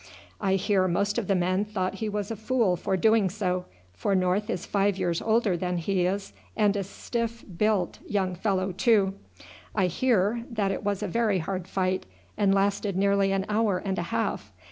I 0.39 0.55
hear 0.55 0.87
most 0.87 1.19
of 1.19 1.27
the 1.27 1.35
men 1.35 1.63
thought 1.63 1.93
he 2.01 2.09
was 2.09 2.31
a 2.31 2.35
fool 2.35 2.75
for 2.75 2.97
doing 2.97 3.29
so, 3.29 3.65
for 3.93 4.15
North 4.15 4.49
is 4.49 4.65
five 4.65 4.97
years 4.97 5.21
older 5.21 5.55
than 5.55 5.77
he 5.77 6.07
is, 6.07 6.33
and 6.57 6.75
a 6.75 6.83
stiff 6.83 7.45
built 7.55 7.99
young 8.07 8.33
fellow 8.33 8.71
too. 8.71 9.13
I 9.75 9.85
hear 9.85 10.43
that 10.49 10.71
it 10.71 10.83
was 10.83 11.03
a 11.03 11.07
very 11.07 11.37
hard 11.37 11.67
fight, 11.67 12.07
and 12.35 12.51
lasted 12.51 12.97
nearly 12.97 13.31
an 13.31 13.45
hour 13.47 13.77
and 13.77 13.99
a 13.99 14.09
half. 14.09 14.51